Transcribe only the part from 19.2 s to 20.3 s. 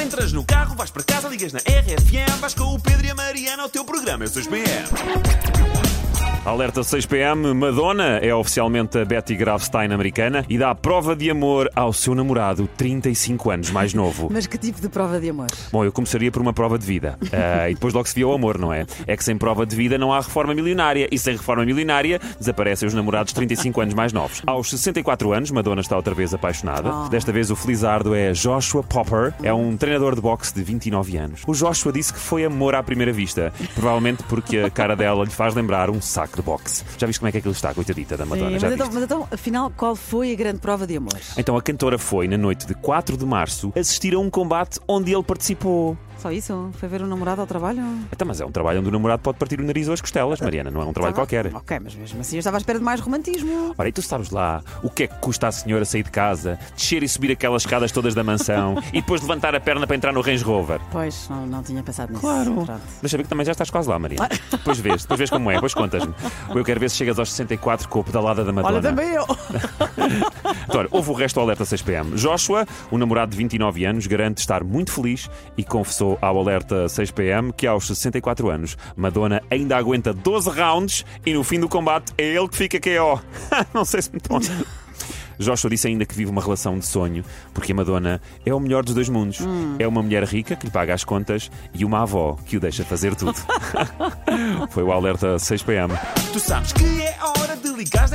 sem prova de vida não há